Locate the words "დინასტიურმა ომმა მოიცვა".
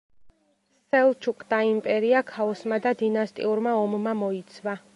3.03-4.79